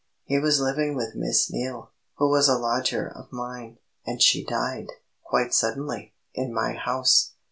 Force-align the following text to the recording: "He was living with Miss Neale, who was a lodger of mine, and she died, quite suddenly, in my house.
"He 0.23 0.39
was 0.39 0.59
living 0.59 0.95
with 0.95 1.13
Miss 1.13 1.51
Neale, 1.51 1.91
who 2.15 2.27
was 2.27 2.49
a 2.49 2.57
lodger 2.57 3.07
of 3.07 3.31
mine, 3.31 3.77
and 4.03 4.19
she 4.19 4.43
died, 4.43 4.87
quite 5.23 5.53
suddenly, 5.53 6.15
in 6.33 6.51
my 6.51 6.73
house. 6.73 7.33